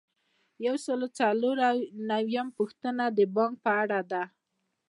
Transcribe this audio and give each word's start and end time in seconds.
یو 0.65 0.75
سل 0.85 0.99
او 1.05 1.09
څلور 1.19 1.57
نوي 2.09 2.31
یمه 2.37 2.53
پوښتنه 2.57 3.03
د 3.17 3.19
بانک 3.35 3.55
په 3.65 3.71
اړه 3.81 3.99
ده. 4.11 4.23